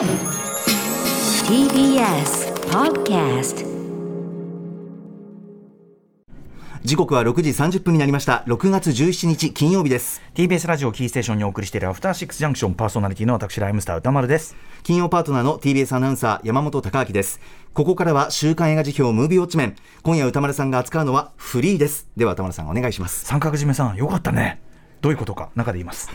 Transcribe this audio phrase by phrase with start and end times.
[0.00, 0.08] TBS
[2.70, 3.66] Podcast
[6.82, 8.42] 時刻は6時30分になりました。
[8.46, 10.22] 6月17日金曜日です。
[10.34, 14.56] TBS ラジオキーステーションにお送りしているアフターシックスジャンクションパーソナリティの私ライムスター歌丸です。
[14.84, 17.38] 金曜パートナーの TBS アナウンサー山本貴明です。
[17.74, 19.76] ここからは週刊映画辞表ムービーウォッチメン。
[20.02, 22.08] 今夜歌丸さんが扱うのはフリーです。
[22.16, 23.26] では歌丸さんお願いします。
[23.26, 24.62] 三角締めさんよかったね。
[25.02, 26.10] どういうことか中で言います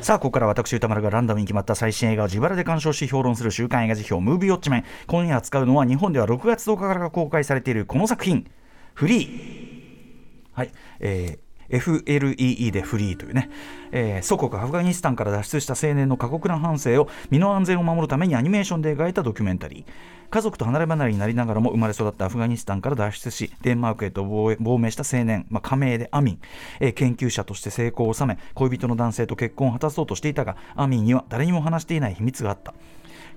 [0.00, 4.84] さあここから私歌丸がランダムに決まった最新映画を自腹で鑑賞し評論する週刊映画辞表ムービーウォッチメン。
[5.06, 8.50] 今夜扱うのは日本では6月10日から公開されているこの作品。
[8.94, 10.48] フリー。
[10.52, 10.72] はい。
[11.00, 13.48] えー FLEE でフリーというね、
[13.92, 20.19] えー祖国アフガニスタンから脱出した青年の過酷な半生を身の安全を守るためにアニメーションで描いたドキュメンタリー。
[20.30, 26.40] 家族と離れ離れになりながらも生まれ育ったアフガニスタンから脱出しデンマークへと亡命した青年、まあ、加盟でアミン、
[26.78, 32.74] えー研究者として成功を収め恋人の男性と結婚を果たそうとしていたがアミンには誰にも話していない秘密があった。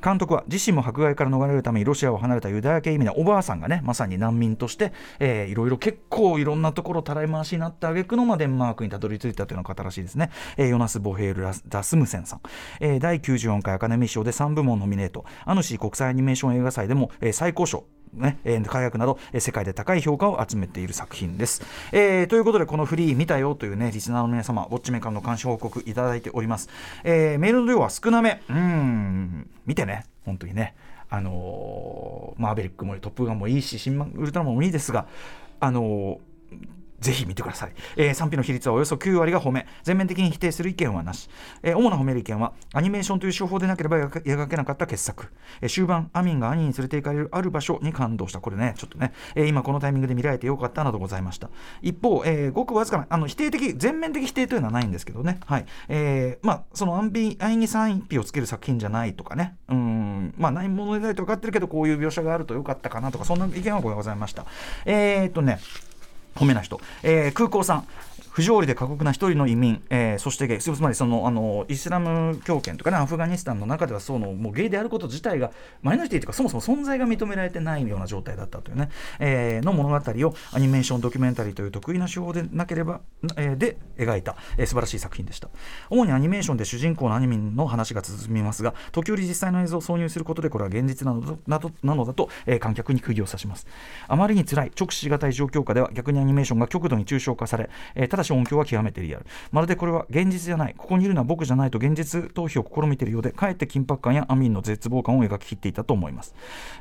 [0.04, 12.42] 監督は自身も迫害から逃れるためにロシアを離れたユダヤ系移民のおばあさんがねまさに難民として、えーいろいろ結構いろんなところたらい回しになった挙句の、まあ、デンマークにたどり着いたというような方らしいですね、えーヨナス・ボヘール・ラスダスムセンさん、
[12.80, 15.26] えー第94回アカデミー賞で3部門ノミネート。
[15.46, 17.86] アヌシー国際アニメーション映画祭でも、えー最高賞。
[18.14, 21.62] ねえー輝くなど、え世界で高い評価を集めている作品です、
[21.92, 26.70] えーということでこのフリー見たよというねリスナーの皆様ウォッチメーカーの監視報告いただいております、
[27.04, 28.42] えーメールの量は少なめ。
[28.50, 30.06] うん見てね。
[30.26, 30.76] 本当にね。
[31.10, 35.06] あのーマーベリックもトップガンもいいし新ウルトラマンもいいですが
[35.60, 36.18] あのー
[37.04, 39.68] ぜひ見てください、えー賛否の比率はおよそ9割が褒め。
[39.84, 41.30] 全面的に否定する意見はなし、
[41.62, 45.28] えー主な褒める意見はアニメーションという手法でなければ描けなかった傑作、
[45.62, 48.40] えー終盤アミンが兄に連れて行かれるある場所に感動した。
[48.40, 51.50] これねちょっとね、えー今このタイミングで見られてよかったなどございました。
[51.82, 55.40] 一方、えーごくわずかなあの否定的全面的否定というのはないんですけどね。
[55.46, 55.66] はい。
[55.90, 59.58] えーまあそのアンビ愛に賛否をつける作品じゃないとかね。
[59.68, 60.34] うん。
[60.38, 64.46] まあないものでないと分かってるけどこういう描写があるとよかったかなとかそんな意見はございました。
[64.86, 65.60] えー、っとね。
[66.36, 67.88] 褒めな人、えー空港さん。
[68.34, 75.52] 不条理で過酷な一人の移民、えーそしてゲイつまりそのあのイスラム教圏とかねアフガニスタンの中ではそのもうゲイであること自体が
[75.84, 78.90] マイノリティというかそもそも存在が認められてないような状態だったというね、
[79.20, 83.02] えーの物語をアニメーションドキュメンタリーという得意な手法でなければ、
[83.38, 85.50] えーで描いた、えー素晴らしい作品でした。
[85.92, 93.68] 主にアニメーションで主人公のアニメの話が進みますが時折実際の映像を挿入することでこれは現実なのだななのだと、えー観客に釘を刺します。
[94.08, 99.26] あまりに辛い直視しがたい状況下では逆にアニメーションが極度に抽象化され、えーただし音響は極めてリアル。
[99.52, 100.76] まるでこれは現実じゃない。
[100.78, 106.34] ここにいるのは僕じゃないと現実逃避を試みているようでかえって緊迫感やアミンの絶望感を描ききっていたと思います、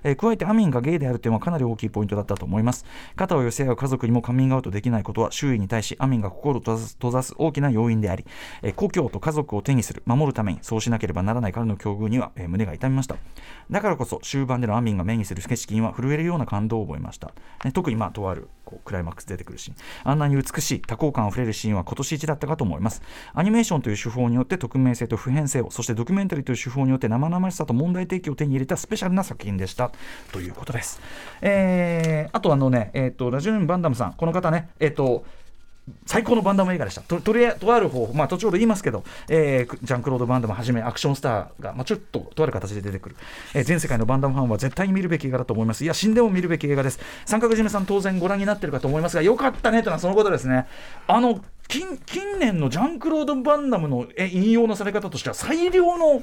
[0.05, 2.85] えー加えてアミンがゲイである点はかなり大きいポイントだったと思います。
[3.17, 8.25] 肩を寄せ合う家族にもカミングアウトできないことは周囲に対しアミンが心を閉ざす大きな要因であり、
[8.63, 10.03] えー故郷と家族を手にする。
[10.07, 13.17] 守るためにそうしなければならない彼の境遇には、えー胸が痛みました。
[13.71, 17.33] だからこそ終盤でのアミンが目にする景色には震えるような感動を覚えました、
[17.65, 19.77] ね特にまあとあるこうクライマックス出てくるシーン。
[20.05, 23.03] あんなに美しい多幸感溢れるシーンは今年一だったかと思います
[23.35, 29.91] アニメーションという手法によって匿名性と普遍性をそしてドキュメンタリーという手法によって生々しさと問題提起を手に入れたスペシャルな作品でした
[30.33, 31.01] ということです、
[31.41, 35.25] えーあとあのね、えー、とラジオネームバンダムさんこの方ねえっ、と
[36.07, 37.01] 最高のバンダム映画でした。
[37.01, 43.17] ととりあえとある方法、まあ、途中で言いますけど、えージャンクロード・バンダムはじめアクションスターが、まあ、ちょっととある形で出てくる、
[43.55, 45.85] えー全世界のバンダムファンは絶対に見るべき映画だと思います。
[45.85, 47.01] いや、死んでも見るべき映画です。
[47.25, 50.67] 三角締めさん、当然ご覧になってるかと思いますが、よかったねというのはそのことですね。
[51.09, 56.23] あの近近年のジャンクロード・バンダムの引用のされ方としては最良の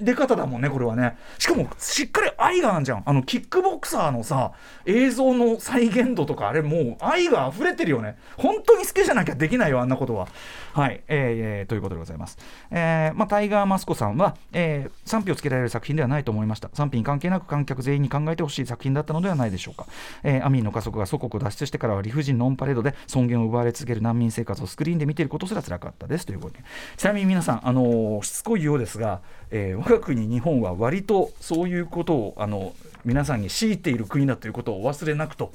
[0.00, 1.16] 出方だもんねこれはね。
[1.38, 3.02] しかもしっかり愛があるじゃん。
[3.06, 4.52] あのキックボクサーのさ
[4.86, 8.16] 映像の再現度とかあれもう愛が溢れてるよね。
[8.36, 10.28] 本当に好きじゃなきゃできないよあんなことは。
[10.72, 12.36] はい、えーえーということでございます、
[12.72, 16.68] えーまあ、タイガー・マスコさんは、えー賛否をつけられる作品ではないと思いました。
[16.72, 19.86] 賛否に関係なく観客全員に考えてほしい作品だったのではないでしょうか、
[20.24, 26.26] えーアミンの家族が祖国を脱出してからは理不尽ノンパレードで尊厳を奪われ続ける難民生活をスクリーンで見ていることすら辛かったです。
[26.26, 26.64] ということで。
[26.96, 29.20] ちなみに皆さん、あのーしつこいようですが、
[29.50, 32.74] えー我が国日本は割とそういうことをあの
[33.04, 35.52] 皆さんに強いている国だということをお忘れなくと。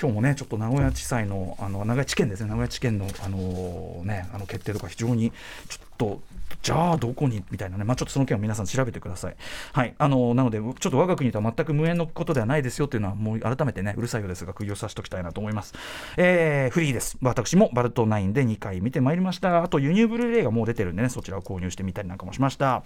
[0.00, 5.30] 今日もねちょっと名古屋地裁のあの名古屋地検ですね名古屋地検のあのねあの決定とか非常に
[5.68, 6.22] ちょっと
[6.62, 7.42] じゃあどこに？
[7.50, 7.84] みたいなね。
[7.84, 9.36] まあちょっとその件を皆さん調べてください。
[9.72, 9.94] はい。
[9.98, 15.74] あのなのでちょっと我が国とは全く無縁のことではないですよというのはもう改めてねうるさいようですが釘を刺しておきたいなと思います。
[16.16, 17.16] えーフリーです。
[17.22, 19.62] 私もバルト9で2回見てまいりました。
[19.62, 22.82] あと輸入ブルーレイがもう出てるんでねそちらを購入してみたりなんかもしました。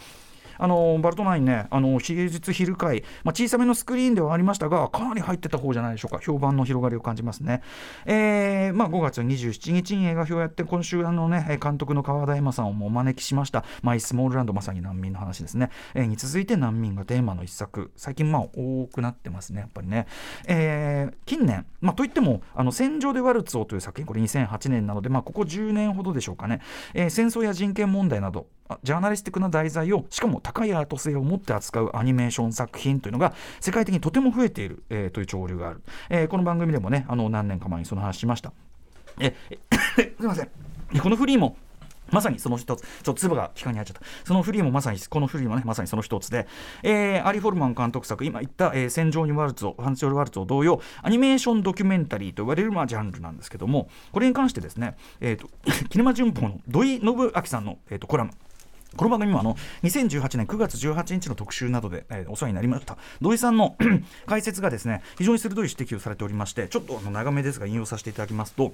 [0.58, 6.20] あのバルトナインねあの平日昼会、まあ、小さめのスクリーンではありましたがかなり入ってた方じゃないでしょうか。
[6.22, 7.62] 評判の広がりを感じますね、
[8.06, 17.92] えーまあ、5月27日に映画表をやって今週あの、ね、監督の川田絵馬さんをもお招きしました「マイ・スモールランド」まさに難民の話ですね、えー、に続いて難民がテーマの一作。
[17.96, 20.06] 最近まあ多くなってますねやっぱりね、
[20.46, 26.60] えー、近年、まあ、といっても「あの戦場でワルツを」という作品これ2008年なので、まあ、ここ10年ほどでしょうかね、
[26.94, 28.46] えー、戦争や人権問題など
[28.82, 38.52] ジャーナリスティックな題材をしかも高いアート性を持って扱うアニメーション作品というのが世界的にとても増えている、えー、という潮流がある、えー、この番組でもねあの何年か前にその話しました。
[39.20, 39.34] え
[39.96, 40.48] すみません。
[41.00, 41.56] このフリーも
[42.10, 44.02] まさにその一つ、ちょっと粒が機械に入っちゃった。
[44.24, 46.46] そのフリーもまさに、このフリーもね、まさにその一つで、
[46.82, 55.48] えー、アリ・フォルマン監督作、今言った、えー、戦場にワルツを、ファンチョル・ワルツを同様、アニメーションドキュメンタリーと言われる、まあ、ジャンルなんですけども、これに関してですね、えっ、ー、と、
[55.88, 58.30] キネマ旬報の土井信明さんの、えーと、コラム、
[58.96, 62.96] この番組もあの2018年9月18日の特集などで、えー、お世話になりました。
[63.20, 63.76] 土井さんの
[64.26, 68.72] 解説がですね非常に鋭い指摘をされておりましてちょっとあの長めですが引用させていただきますと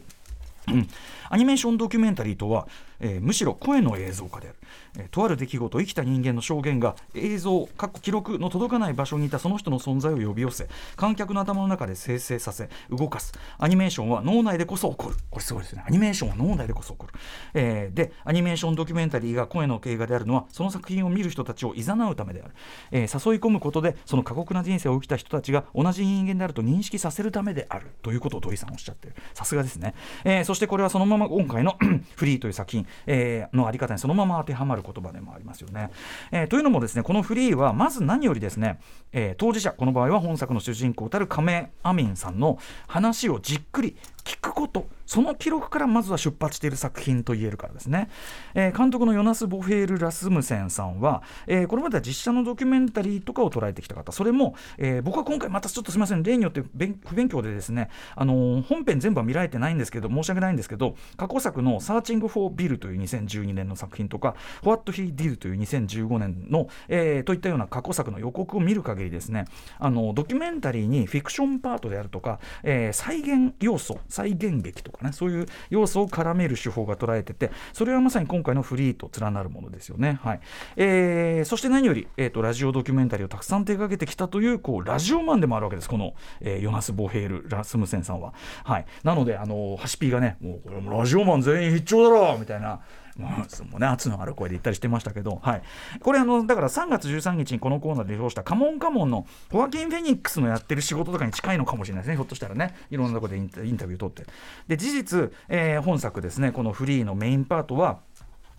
[0.69, 0.89] うん、
[1.29, 2.69] アニメーションドキュメンタリーとは、
[3.01, 4.59] えー、むしろ声の映像化である、
[4.99, 13.33] えー、とある出来事生きた人間の証言が映像かっこ記録の届かない場所にいたその人の存在を呼び寄せ観客の頭の中で生成させ動かす。
[13.59, 15.17] アニメーションは脳内でこそ起こる。
[15.31, 15.85] これすごいですね。
[15.87, 17.13] アニメーションは脳内でこそ起こる、
[17.55, 22.55] えー、でアニメーションドキュメンタリーが声の映画であるのはその作品を見る人たちを誘うためである、
[22.91, 27.89] えー、誘い込むことでその過酷な人生を生きた人たちが同じ人間であると認識させるためである。
[28.03, 29.15] ということを土井さんおっしゃってる。
[29.35, 29.95] さすがですね、
[30.25, 31.77] えー、そしてこれはそのまま今回の
[32.17, 35.91] フリーという作品、えー、のあり方にそのまま当てはまる言葉でもありますよね。
[36.31, 38.79] えー、というのもですねこのフリーはまず何よりですね、
[39.13, 44.87] えー、当事者この場合は本作の主人公たる亀アミンさんの話をじっくり聞くこと。
[45.11, 48.09] その記録からまずは出発している作品と言えるからですね、
[48.55, 54.13] えー、監督のヨナス・ボフェール・ラスムセンさんは、えー、これまでは実写のドキュメンタリーとかを捉えてきた方。
[54.13, 56.23] それも、えー、僕は今回またちょっとすみません。
[56.23, 69.47] 例によって不勉強でですね、あの本編全部は見られてないんですけど申し訳ないんですけど過去作の「サーチング・フォー・ビル」という2012年の作品とか「What He Did」という2015年の、えといったような過去作の予告を見る限りですね
[69.81, 80.41] あのドキュメンタリーにフィクションパートであるとか、え再現要素再現劇とかねそういう要素を絡める手法が捉えててそれはまさに今回のフリーと連なるものですよね、はい。
[80.77, 85.89] えー、そして何より、えーと、ラジオドキュメンタリーをたくさん手掛けてきたというこうラジオマンでもあるわけです。
[85.89, 88.35] この、えー、ヨナス・ボヘール・ラスムセンさんは、
[88.65, 92.81] はい、なのであのハシピーがねもうこれもラジオマン全員必聴だろみたいな
[93.21, 95.63] まあ、もね、圧のある声で言ったりしてましたけど、はい、
[96.01, 102.17] これあのだから3月13日にこのコーナーで表した「カモンカモン」のホアキン・フェニックスのやってる仕事とかに近いのかもしれないですね。
[102.17, 102.75] ひょっとしたらね。
[102.91, 104.25] いろんなところでインタビュー取って。
[104.69, 106.53] で事実、えー、本作ですね。
[106.53, 108.01] このフリーのメインパートは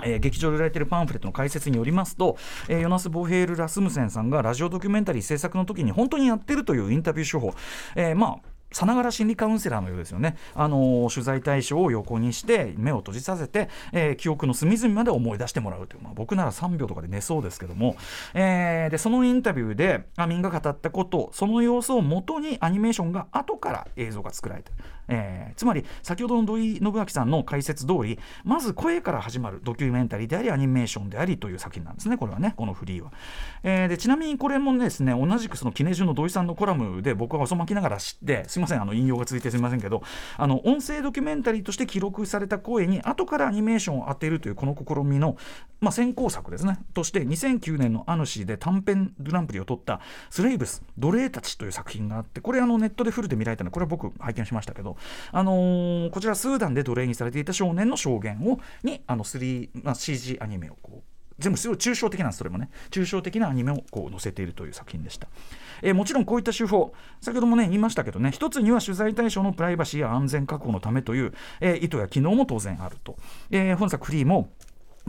[0.04, 2.38] えー、劇場で売られているパンフレットの解説によりますと、
[2.68, 7.54] えー、ヨナス・ボヘール・ラスムセンさんがラジオドキュメンタリー制作の時に本当にやってるというインタビュー手法、
[7.96, 17.96] えー、まあさながら心理カウンセラーのようですよね、あの取材対象を横にして目を閉じさせて、えー、記憶の隅々まで思い出してもらうという、まあ、僕なら3秒とかで寝そうですけども、
[18.34, 24.72] えー、でそのインタビューでアミンが語ったことその様子をもとにアニメーションが後から映像が作られて
[25.08, 33.12] えー、つまり先ほどの土井信明さんの解説通りまず声から始まるドキュメンタリーでありアニメーションでありという作品なんですねこれはねこのフリーは、
[33.64, 40.04] えー、でちなみにこれもですね同じくその記念順の土井さんのコラムで僕は遅まきながら知ってすみませんあの引用が続いてすみませんけど
[40.38, 45.38] あの音声ドキュメンタリーとして記録された声に後からアニメーションを当てるというこの試みの、
[45.80, 46.80] まあ、先行作ですね。
[46.94, 54.91] として2009年のアヌシーで短編グランプリを取った「スレイブス奴隷たち」という作品があってこれあのネットでフルで見られたのこれは僕拝見しましたけど
[55.32, 62.70] あのー、こちらスーダンで奴隷にされていた少年の証言をにあの3、まあ、CG アニメをこう全部すごい抽象的なんですそれもね。
[62.92, 65.28] 抽象的なアニメをこう載せているという作品でした、
[65.82, 66.94] えー、もちろんこういった手法。
[67.20, 68.32] 先ほどもね言いましたけどね。
[68.32, 73.18] 一つには取材対象のプライバシーや安全確保のためという、えー、意図や機能も当然あると、
[73.50, 74.52] えー、本作フリーも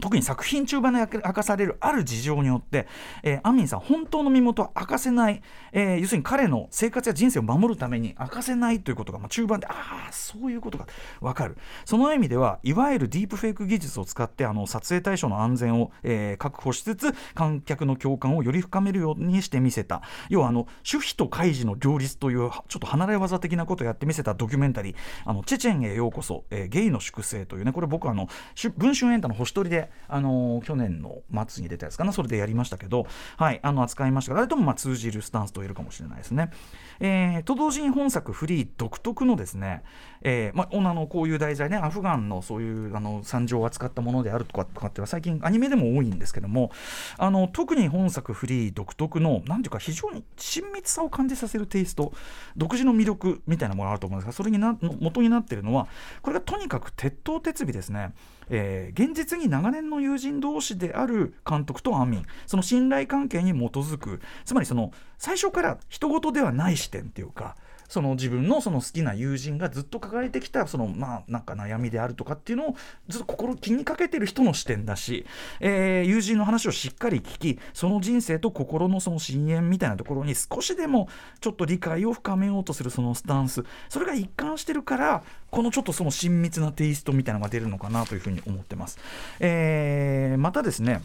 [0.01, 2.87] 特に作品中盤で明かされるある事情によって、
[3.23, 10.87] えー、アミンさん本当の身元は明かせない、えー、要するに彼の生活や人生を守るために明かせないということが、まあ、中盤でああそういうことが
[11.21, 11.57] 分かる。
[11.85, 20.01] その意味ではいわゆるディープフェイク技術を使ってあの撮影対象の安全を、えー、確保しつつ観客の共感をより深めるようにしてみせた。
[20.29, 24.95] 要はあの守秘と開示の両立というちょっと離れ技的なことをやってみせたドキュメンタリー
[25.25, 28.27] 「あのチェチェンへようこそ、えー、ゲイの粛清」というねこれ僕あの
[28.77, 33.05] 文春エンタの星取りでで、あの去年の末に出たやつかなそれでやりましたけど、
[33.37, 36.51] はい、あの扱いましたがあれともまあ通じるスタンスと言えるかもしれないですね。
[36.99, 39.83] えー、と同時に本作フリー独特のですね、
[40.23, 46.71] えーまあ、のこういう題材ねアフガンのそういうあの惨状を扱ったものであるとかとかっては最近アニメでも多いんですけども
[47.17, 52.13] あの特に本作フリー独特のなんていうか非常に親密さを感じさせるテイスト
[52.55, 55.87] 独自の魅力みたいなものがあると思うんですがそれにな元になってるのは
[56.21, 58.13] これがとにかく鉄頭鉄尾ですね。
[58.49, 67.55] えー、現実に長年の友人同士である監督とアンミンその信頼関係に基づくつまりその最初から人事ではない視点っていうか
[67.93, 72.75] その自分のその好きな友人がずっと抱えてきたそのまあなんか悩みであるとかっていうのを
[73.07, 75.27] ずっと心気にかけてる人の視点だし、
[75.59, 81.07] えー、友人の話をしっかり聞きその人生と心のその深淵みたいなところに少しでも
[81.39, 88.97] ちょっと理解を深めようとするそのスタンスそれが一貫してるからこのちょっとその親密なテイストみたいなのが出るのかなというふうに思ってます。
[89.39, 91.03] えー、またですね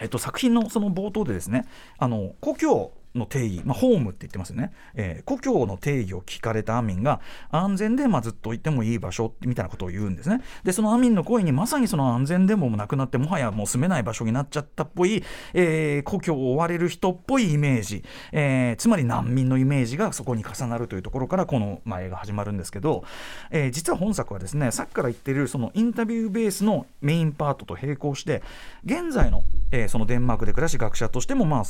[0.00, 1.66] えっと、作品のその冒頭でですね
[1.98, 10.42] あの故郷の定義、まあ、ホームって言ってますよね、えー、故郷の定義を聞かれたアミンが安全で、まあ、ずっといてもいい場所みたいなことを言うんですね。
[10.64, 23.04] でそのアミンの声にまさにその安全でもなくなってもはやもう住めない場所になっちゃったっぽい、えー、故郷を追われる人っぽいイメージ、えー、つまり難民のイメージがそこに重なるというところからこの、まあ、映画始まるんですけど、
[23.50, 28.42] えー、実は本作はですねさっきから言ってるそのインタビューベースのメインパートと並行して
[28.84, 31.64] 現在の、えー、そのデンマークで暮らし学者としてもまあ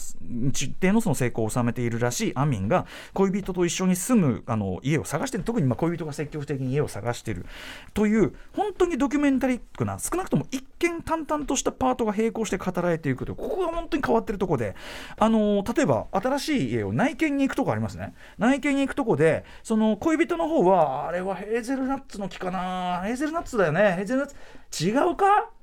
[0.49, 5.45] 一定のその成功を収めているらしいアミンが恋人と一緒に住むあの家を探してる。
[5.45, 7.45] 特にま恋人が積極的に家を探してる。
[7.93, 13.33] という本当にドキュメンタリックな少なくとも一見淡々としたパートが並行して語られていくと。
[13.33, 14.77] いうここが本当に変わってるとこで
[15.19, 18.15] あの例えば新しい家を内見に行くとこありますね。
[18.39, 23.03] 内見に行くとこでその恋人の方はあれはヘーゼルナッツの木かな。
[23.05, 23.95] ヘーゼルナッツだよね。
[23.97, 24.29] ヘーゼルナッ
[24.71, 24.85] ツ。
[24.85, 25.54] 違うか？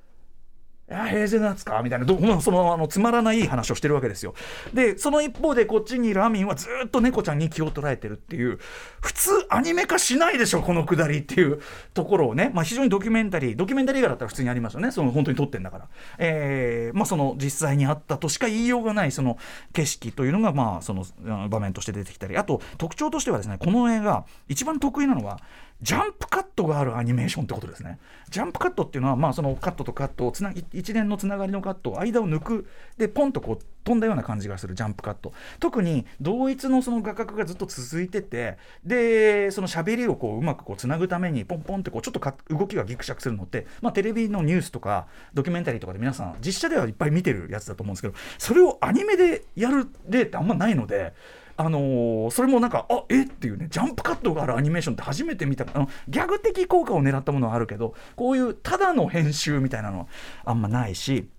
[0.92, 1.82] や平成のやつか？
[1.84, 4.34] みたいなど そのあのつまらない話をしてるわけですよ。
[4.74, 8.60] でその一方でこっちにいるアミンはずっと猫ちゃんに気を取られてるっていう
[9.02, 11.62] 普通アニメ化しないでしょこのくだりっていう
[11.94, 14.92] ところをね、まあ、非常にドキュメンタリードキュメンタリー映画だったら普通にありますよね。
[14.92, 19.38] その本当に撮ってんだから、えーまあ、その実際にあったとしか言いようがないその
[19.74, 21.06] 景色というのがまあその
[21.50, 22.38] 場面として出てきたり。
[22.38, 25.40] あと特徴としてはですねこの映画一番得意なのは
[25.82, 27.98] ジャンプカットがあるアニメーションってことですね。
[28.30, 42.20] ジャンプカットっていうのは、まあ、そのカットとカットをつな一連のつながりのカットを間を抜くでポンとこう飛んだような感じがするジャンプカット特に同一のその画角がずっと続いててでその喋りをこううまくこうつなぐためにポンポンってこうちょっと
[42.56, 51.14] 動きがギクシャクするのって、まあ、テレビのニュースとかドキュメンタリーとかで皆さん実写ではいっぱい見てるやつだと思うんですけどそれをアニメでやる例ってあんまないので。
[51.62, 60.08] あのー、それもなんかあえっていうねジャンプカットがあるアニメーションって初めて見たあのギャグ的効果を狙ったものはあるけどこういうただの編集みたいなのは
[60.44, 61.30] あんまないし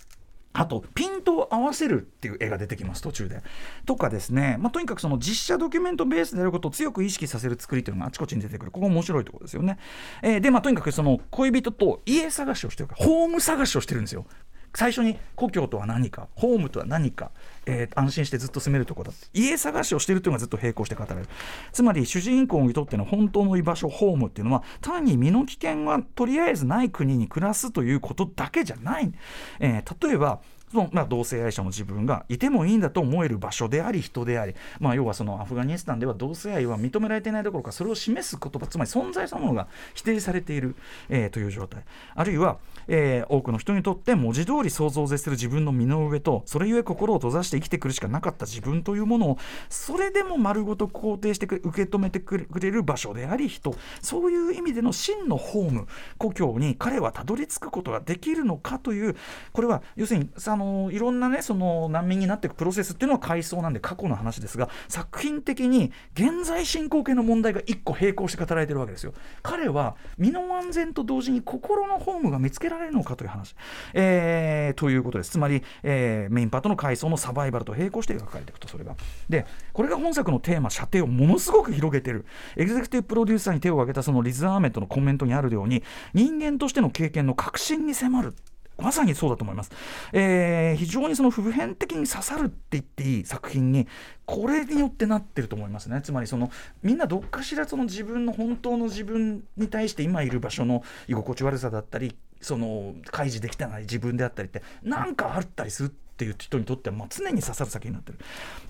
[0.55, 3.43] あと、ピントを合わせるっていう絵が出てきます、途中で。
[3.87, 8.71] とかですね、まあ、とにかくその実写ドキュメントベースであることを強く意識させる作りというのがあちこちに出てくる。
[8.71, 9.79] ここ面白いところですよね。
[10.23, 14.26] えー、で、まあ、とにかくその恋人と家探しをしてるかホーム探しをしてるんですよ。
[14.75, 17.31] 最初に故郷とは何かホームとは何か、
[17.67, 19.17] えー、安心してずっと住めるところだ。
[19.35, 21.29] 家探しをしているというのがずっと並行して語られる。
[21.73, 29.12] つまり主人公にとっての本当の居場所ホームっていうのは単に身の危険はとりあえずない国に暮らすということだけじゃない、
[29.61, 30.41] えー、例えば
[30.73, 40.75] その、まあ、同性愛者の自分がいてもいいんだと思える場所であり人であり、まあ、要はそのアフガニスタンでは同性愛は認められていないどころかそれを示す言葉つまり存在そのものが否定されている、
[41.11, 41.85] えー、という状態。
[42.14, 49.38] あるいは、えー、多くの人にとって文字通り想像を絶する自分の身の上とそれゆえ心を閉ざして生きてくるしかなかった自分というものを
[49.69, 55.87] それでも丸ごと肯定して受け止めてくれる場所であり人そういう意味での真のホーム
[56.19, 59.17] 故郷に彼はたどり着くことができるのかという
[59.52, 69.12] これは要するにあののいろんなねその難民になっていくプロセスっていうのは回想なんで過去の話ですが作品的に現在進行形の問題が一個並行して語られてるわけですよ。
[69.42, 73.54] 彼は身の安全と同時に心のホームが見つけられるのかという話、
[73.95, 75.31] えー、ということです。
[75.31, 78.97] つまり、えー、メインパートの回想のサバイバルと並行して描かれていくとそれが。
[79.28, 82.25] でこれが本作のテーマ射程をものすごく広げてる。
[82.57, 85.83] エグゼクティブプロデューサーに手を挙げたそのリズ・アーメットのコメントにあるように
[86.14, 88.35] 人間としての経験の核心に迫る。
[88.79, 89.71] まさにそうだと思います、
[90.12, 93.87] えー、非常にその普遍的に刺さるって言っていい作品に
[94.26, 96.00] これによってなってると思いますね。
[96.02, 96.50] つまりその
[96.83, 108.19] みんなどっかしらその自分の本当の自分に対して今いる場所の居心地悪さだったりその開示できてない自分であったりって何かあったりするっていう人にとってはまあ常に刺さる作品になってる。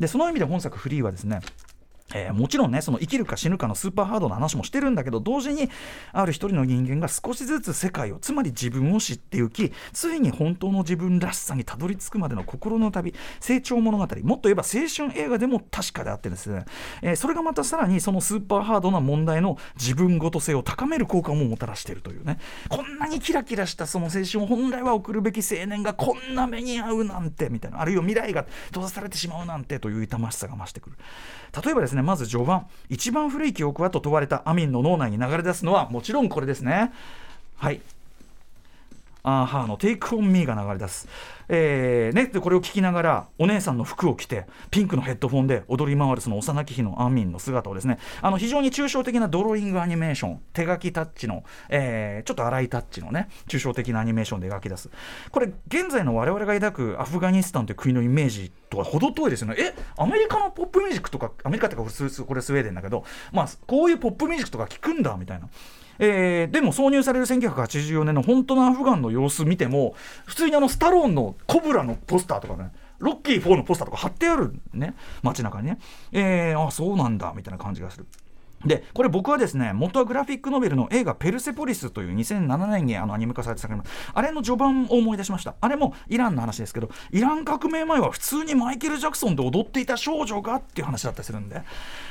[0.01, 1.41] でその意味で本作フリーはですね
[2.15, 5.71] えーもちろんねその生きるか死ぬかのスーパーハードな話もしてるんだけど同時に
[6.13, 16.65] ある一人の人間が少しずつ世界をつまり自分を知っていきついに本当の自分らしさにたどり着くまでの心の旅成長物語もっと言えば青春映画でも確かであってですね、
[17.01, 22.39] えーそれがまたさらにそのスーパーハードな問題の自分ごと性を高める効果ももたらしているというね。
[22.69, 27.81] こんなにキラキラしたその青春を本来は送るべき青年がこんな目に遭うなんてみたいな。
[27.81, 30.97] あるいは未来が閉ざされてしまうなんてという痛ましさが増してくる。
[31.65, 32.67] 例えばですねまず序盤。
[32.89, 36.93] 一番古い記憶はと問われたアミンの脳内に流れ出すのはもちろんこれですね。
[37.57, 37.81] はい。
[39.23, 41.09] アーハーの「テイクオンミーが流れ出す、
[41.49, 54.91] えーね、でこれを聞きながらお姉さんの服を着てピンクのヘッドフォンで踊り回るその幼き日のアンミンの姿をですねあの非常に抽象的なドローイングアニメーション手書きタッチの、えーちょっと荒いタッチのね抽象的なアニメーションで描き出す。
[55.31, 59.57] これ現在の我々が抱くアフガニスタンという国のイメージとは程遠いですよね。
[59.59, 65.49] えアメリカのポップミュージックとかアメリカってかこれスウェーデンだけどまあこういうポップミュージックとか聞くんだみたいな。
[65.99, 69.95] えーでも挿入される1984年の本当のアフガンの様子見ても
[70.27, 75.79] 普通にあのスタローンのコブラのポスターとかねロッキー4のポスターとか貼ってあるね街中にね、
[76.13, 78.07] えーあそうなんだみたいな感じがする。
[78.65, 83.83] でこれ僕はですね元はグラフィックノベルの映画「ペルセポリス」という2007年にあのアニメ化されてた作品
[84.15, 85.57] あれの序盤を思い出しました。
[85.61, 91.63] あれもイランの話ですけどイラン革命前は普通にマイケル・ジャクソンで踊っていた少女がっていう話だったりするんで。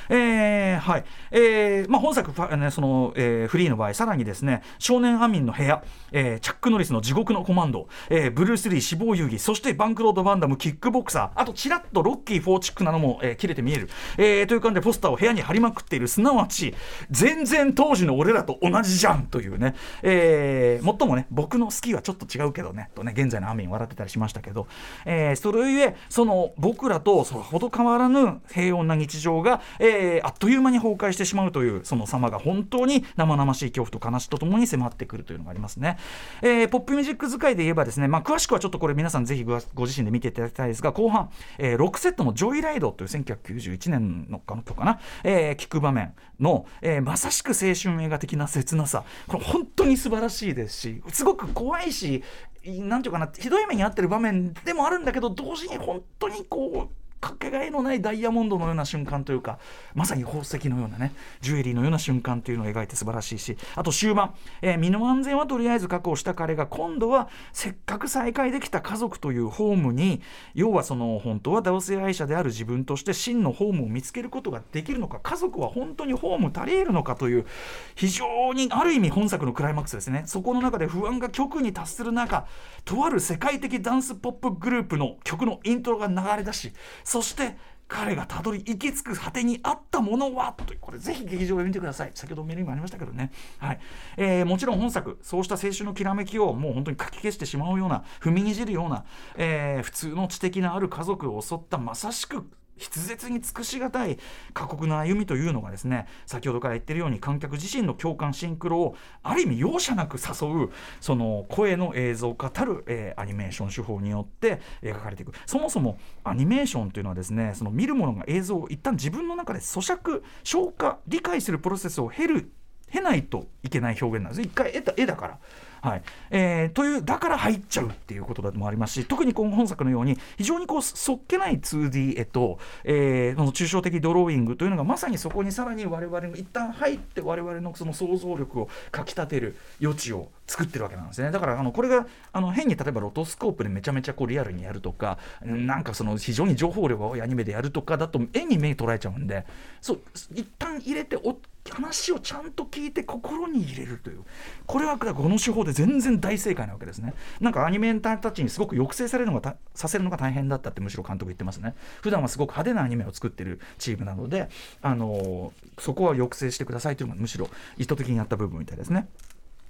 [0.10, 1.06] えーはい。
[1.32, 16.74] えーまあ、本作ファ、ねそのえーフリーの場合さらにですね少年アミンの部屋、えーチャック・ノリスの地獄のコマンド、えーブルース・リー死亡遊戯そしてバンクロード・バンダムキックボクサーあとちらっとロッキー・フォーチックなのも、えー切れて見える、えーという感じでポスターを部屋に貼りまくっているすなわち
[17.10, 24.68] 全然当時の俺らと同じじゃんというね、えー、もっともね僕の好きはちょっと違うけどねとね現在のアミン笑ってたりしましたけど、
[25.06, 29.91] えーそれゆえその僕らとそれほど変わらぬ平穏な日常が、え
[30.24, 35.98] あっという間に崩壊してしまうというその様が本当に生々しい恐怖と悲しとともに迫ってくるというのがありますね、
[36.42, 49.04] えーポップミュージック使いで言えばですね、まあ、詳しくはちょっとこれ皆さんぜひご自身で見ていただきたいですが後半、えー6セットの「ジョイライド」という1991年のかの曲かな、えー聞く場面の、えーまさしく青春映画的な切なさ。
[49.28, 52.24] これ本当に素晴らしいですしすごく怖いし
[52.66, 59.60] なんていうかなひどい目に遭ってる場面でもあるんだけど同時に本当にこうかけがえのないダイヤモンドのような瞬間というか
[59.94, 70.22] まさに宝石のようなねジュエリーのような瞬間というのを描いて素晴らしいしあと終盤、えー身の安全はとりあえず確保した彼が今度はせっかく再会できた家族というホームに
[70.56, 77.46] 要はその本当は同性愛者である自分として真のホームを見つけることができるのか家族は本当にホーム足り得るのかという
[77.94, 80.24] 非常にある意味本作のクライマックスですね。
[80.26, 82.48] そこの中で不安が極に達する中
[82.86, 86.74] とある世界的ダンスポップグループの曲のイントロが流れ出し
[87.12, 87.58] そして
[87.90, 90.54] 彼がたどり行き着く果てにあったものは？
[90.54, 92.12] というこれぜひ劇場で見てください。
[92.14, 93.80] 先ほどメールにもありましたけどね、はい。
[94.16, 99.04] えーもちろん本作そうした青春のきらめきをもう本当にかき消してしまうような踏みにじるような、
[99.36, 102.50] えー普通の知的なある家族を襲ったまさしく
[102.82, 104.18] 筆舌に尽くしがたい
[104.54, 122.52] 過酷な歩みというのがですね先ほどから言ってるように観客自身の共感シンクロをある意味容赦なく誘うその声の映像化たる、えーアニメーション手法によって描かれていくそもそもアニメーションというのはですねその見るものが映像を一旦自分の中で咀嚼消化理解するプロセスを経る
[122.92, 125.40] 経ないといけない表現なんです一回得た絵だから。
[125.82, 126.04] はい。
[126.30, 141.32] えーというだから入っちゃうっていうことでもありますし特にこの本作のように非常にこうそっけない 2D 絵と、えーその抽象的ドローイングというのがまさにそこにさらに我々の一旦入って我々のその想像力をかきたてる余地を作ってるわけなんですね。
[141.32, 149.46] だからあのこれがあの変に例えばロトスコープでめちゃめちゃこうリアルにやるとかなんかその非常に情報量が多いアニメでやるとかだと絵に目捉えちゃうんで
[149.82, 150.02] そう
[150.36, 151.36] 一旦入れてお
[151.70, 154.24] 話をちゃんと聞いて心に入れるという。
[154.66, 157.14] これはこの手法で全然大正解なわけですね。
[157.40, 161.76] なんかアニメーターたちにすごく抑制されるのがさせるのが大変だったってむしろ監督言ってますね。
[162.02, 164.50] 普段はすごく派手なアニメを作ってるチームなので
[164.82, 169.08] あのそこは抑制してくださいというのがむしろ意図的にやった部分みたいですね。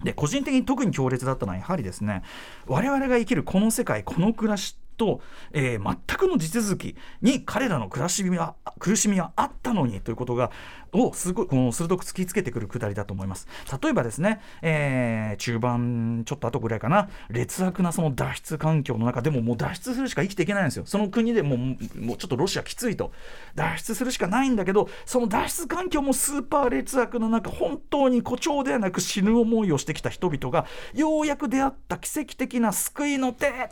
[0.04, 2.23] で個人的に特に強烈だったのはやはりですね
[2.65, 10.52] 我々が生きるこの世界この暮らしと、えー全くの地続きに彼らの暮らしみは苦しみはあったのにということが
[10.94, 13.48] をすごこの鋭く突きつけてくるくだりだと思います。
[13.82, 17.10] 例えばですね、えー中盤ちょっと後ぐらいかな。
[17.30, 20.84] 劣悪なその脱出環境の中でももう脱出するしか生きていけないんですよ。
[20.86, 21.76] その国でもも
[22.14, 23.12] うちょっとロシアきついと。
[23.56, 33.72] 脱出するしかないんだけどその脱出環境もスーパー劣悪の中本当に誇張ではなく死ぬ思いをしてきた人々がようやく出会った奇跡的な救いの手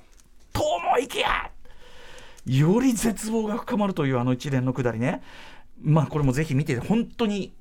[0.60, 1.50] と思いきや
[2.45, 5.22] より絶望が深まるというあの一連のくだりね。
[5.82, 7.54] まあこれもぜひ見て本当に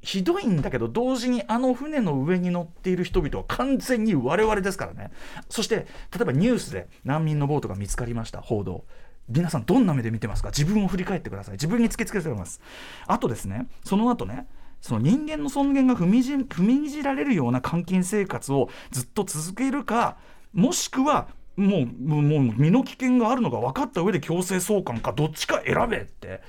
[0.00, 5.10] ひどいんだけど同時にあの船の上に乗っている人々は完全に我々ですからね。
[5.48, 5.86] そして例
[6.20, 8.84] えばニュースで難民のボートが見つかりました報道。
[9.28, 10.50] 皆さんどんな目で見てますか？
[10.50, 11.54] 自分を振り返ってください。
[11.54, 12.60] 自分に突きつけてます。
[13.08, 14.46] あとですねその後ね
[14.80, 20.18] その人間の尊厳が踏みじ踏みにじられるような監禁生活をずっと続けるか
[20.52, 26.40] もしくはもうもう身の危険があるのが分かった上で強制送還かどっちか選べって。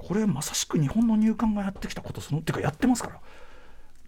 [0.00, 3.20] これまさしく日本の入管がやってきたことそのっていうかやってますから。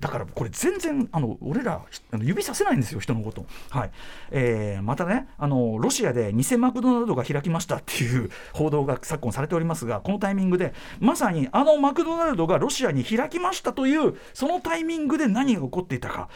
[0.00, 3.90] だからこれ全然あの俺らあの指させないんですよ人のこと、はい。
[4.32, 16.28] えー、またねあのロシアで偽マクドナルドが開きましたっていう報道が昨今されておりますがこのタイミングでまさにあのマクドナルドがロシアに開きましたというそのタイミングで何が起こっていたか。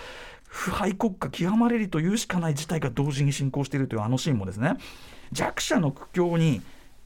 [0.57, 4.79] 腐敗国家極まれりというしかない事態が同時に進行しているというあのシーンもですね
[5.31, 6.63] 弱者の苦境に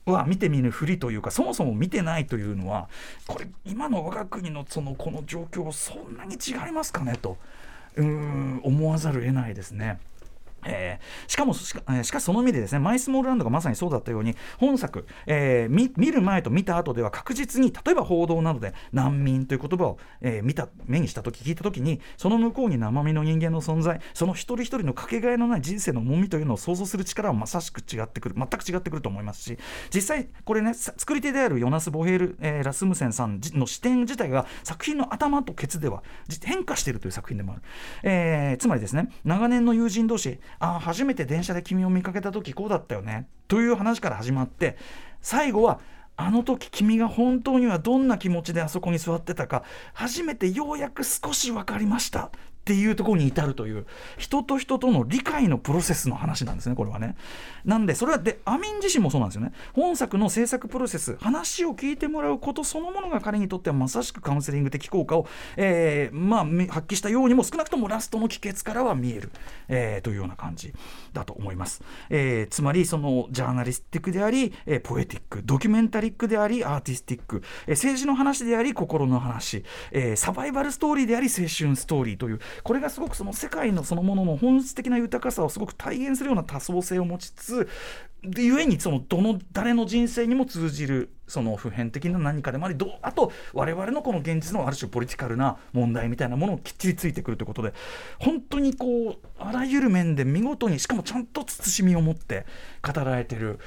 [0.06, 2.88] は見て見ぬふりというかそもそも見てないというのは
[3.26, 7.38] これ今の我が国のそのこの状況そんなに違いますかねと
[7.96, 9.98] うん思わざるを得ないですね。
[10.64, 29.58] えー、しかもしか,、えー、しかその意味でですねマイスモールランドがまさにそうだったように本作、えー、見見る前と見た後では確実に例えば報道などで難民という言葉を、えー、見た目にした時聞いた時にその向こうに生身の人間の存在その一人一人のかけがえのない人生の重みというのを想像する力はまさしく違ってくる全く違ってくると思いますし
[29.94, 36.02] 実際これね作り手であるヨナス・ボヘール、えー、ラスムセンさんの視点自体が作品の頭とケツでは
[36.44, 37.62] 変化しているという作品でもある、
[38.02, 43.28] えー、つまりですね長年の友人同士ああ初めて電車で君を見かけた時こうだったよね。
[43.48, 44.76] という話から始まって
[45.20, 45.80] 最後は
[46.16, 52.30] あの時君が本当にはどんな気持ちであそこに座ってたか初めてようやく少し分かりました。
[52.70, 53.84] っていうところに至るという
[54.16, 57.16] 人と人との理解のプロセスの話なんですねこれはね。
[57.64, 59.52] なんでそれはでアミン自身もそうなんですよね。
[59.72, 69.32] 本作の制作プロセス話を聞いてもらうことそのものが彼にとってはまさしくカウンセリング的効果を、えー、まあ、発揮したようにも少なくともラストの帰結からは見える、
[69.66, 70.72] えー、というような感じ
[71.12, 71.82] だと思います。
[72.08, 87.68] えー、つまりそのジャーナリスティックであり、えポエティックドキュメンタリックでありアーティスティック、え政治の話であり心の話、えサバイバルストーリーであり青春ストーリーというこれがすごくその世界のそのものの本質的な豊かさをすごく体現するような多層性を持ちつつ
[88.22, 97.72] でゆえにそのどの誰の人生にも通じるその普遍的な何かでもありどあと我々のこの現実のある種ポリティカルな問題みたいなものをきっちりついてくるということで
[98.18, 102.44] 本当にこうあらゆる面で見事にしかもちゃんと慎みを持って
[102.82, 103.58] 語られてる。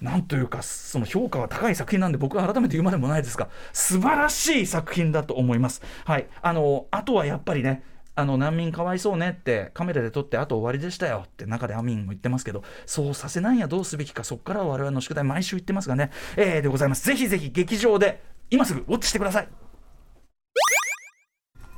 [0.00, 5.82] なんというかその評価は高い作品なんで僕は改めて言うまでもないですが素晴らしい作品だと思います。
[6.06, 7.82] はい、あのあとはやっぱりね
[8.16, 17.06] あの難民かわいそうねってカメラで撮ってあと終わりでしたよって中でアミンも言ってますけどそうさせないにはどうすべきかそこからは我々の宿題毎週言ってますがね、えー、でございます。
[17.06, 19.48] ぜひぜひ劇場で今すぐウォッチしてください。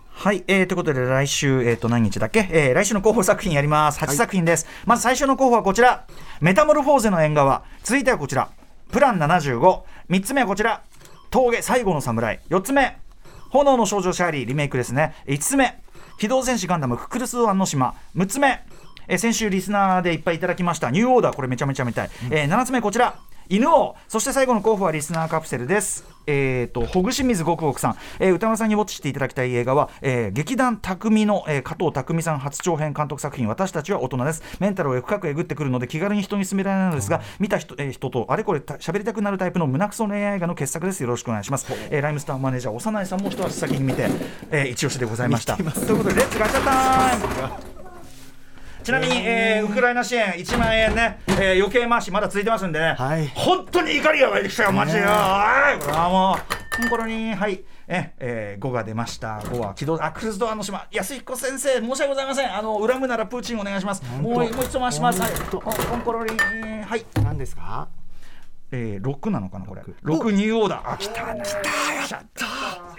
[0.08, 3.98] はい、えー、ということで来週、えー、と何日だっけ、えー、来週の候補作品やります。
[3.98, 6.06] 8作品です、はい、まず最初の候補はこちら。
[6.40, 7.64] メタモルフォーゼの縁側。
[7.82, 8.50] 続いてはこちら。
[8.92, 10.82] プラン753つ目はこちら。
[11.30, 12.40] 峠最後の侍。
[12.50, 12.98] 4つ目。
[13.50, 15.14] 炎の少女シャーリーリメイクですね。
[15.26, 15.81] 5つ目
[16.22, 17.96] 機動戦士ガンダムククルス・ワンの島。
[18.14, 18.62] 6つ目。
[19.08, 21.34] え先週リスナーでいっぱいいただきましたニューオーダー。
[21.34, 23.16] これめちゃめちゃ見たい、うん、えー、7つ目こちら
[23.52, 26.06] 犬王そして最後の候補はリスナーカプセルです。
[26.26, 34.42] えーと、ほぐし水ごくごくさん、えー、歌丸さんにウォッチしていただきたい映画は、えー、劇団匠の、えー、加藤匠さん初長編監督作品私たちは大人です。
[34.58, 41.02] メンタルを深くえぐってくるので気軽に人に勧められないのですが、うん、見た人,、えー、人とあれこれ喋りたくなるタイプの胸くそ恋愛映画の傑作です。
[41.02, 44.08] よろしくお願いします、えー、ライムスターマネージャー幼いさんも一足先に見て、
[44.50, 45.58] えー、一押しでございました。
[45.60, 47.18] ということでレッツガチャタイ
[47.66, 47.71] ム
[48.82, 55.00] ちなみに、えー、ウクライナ支援1万円ね、えー、余計回しまだ続いてますんでね、はい、本当に怒りが湧いてきたよマジで。
[55.00, 55.82] よ、はい。
[55.82, 56.36] これはも
[56.86, 57.62] うこれにはい。
[57.88, 59.38] ええー、5が出ました。
[59.40, 62.56] 5は起動、あ、クルーズドアの島、安彦先生、申し訳ございません。
[62.56, 64.02] あの、恨むならプーチンお願いします。
[64.20, 65.20] もう、もう一度回します。
[65.20, 65.30] はい。
[65.50, 67.04] コンコロリン、はい。
[67.22, 67.88] 何ですか？
[68.74, 69.82] えー、6なのかなこれ。
[69.82, 70.94] 6ニューオーダー。
[70.94, 72.22] あ来たな来た。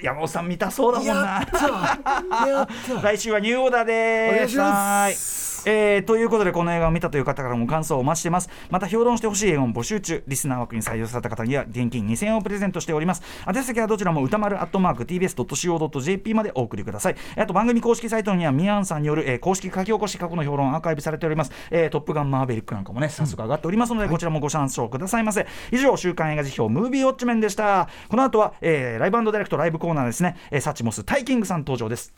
[0.04, 1.42] 山本さん見たそうだもんな。
[3.02, 4.34] 来週はニューオーダーです。
[4.36, 8.50] お願いしますえー、ということでこの映画を見たという方からも感想をお待ちしています。
[8.70, 10.24] また評論してほしい映画も募集中。
[10.28, 13.24] リスナー枠に採用された方には現金2000円をプレゼントしております。
[13.48, 17.16] 宛先はどちらも歌丸アットマーク TBS.CO.JP までお送りください。
[17.38, 25.48] あと番組公式サイトにはミアンさんによる、えー、公式書き起こし過去の評論アーカイブされております、えー、トップガンマーベリックなんかもね早速上がっておりますので、うん、こちらもご参照くださいませ。
[25.72, 27.90] 以上週刊映画辞表ムービーウォッチメンでした。
[28.10, 32.14] この後は、えー、ライブディレクトライブコーナーですね、えー、サチモスタイキングさん登場です。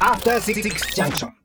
[0.00, 0.62] After Six
[0.94, 1.43] Junction